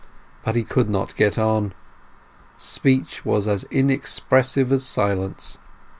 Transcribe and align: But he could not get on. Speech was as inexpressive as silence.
But 0.43 0.55
he 0.55 0.63
could 0.63 0.89
not 0.89 1.15
get 1.15 1.37
on. 1.37 1.75
Speech 2.57 3.23
was 3.23 3.47
as 3.47 3.65
inexpressive 3.65 4.71
as 4.71 4.83
silence. 4.83 5.59